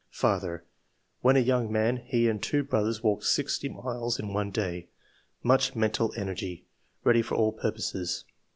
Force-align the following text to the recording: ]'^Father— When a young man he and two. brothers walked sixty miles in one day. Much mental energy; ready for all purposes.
]'^Father— 0.11 0.61
When 1.21 1.35
a 1.35 1.39
young 1.41 1.71
man 1.71 1.97
he 1.97 2.27
and 2.27 2.41
two. 2.41 2.63
brothers 2.63 3.03
walked 3.03 3.23
sixty 3.25 3.69
miles 3.69 4.17
in 4.17 4.33
one 4.33 4.49
day. 4.49 4.87
Much 5.43 5.75
mental 5.75 6.11
energy; 6.17 6.65
ready 7.03 7.21
for 7.21 7.35
all 7.35 7.51
purposes. 7.51 8.23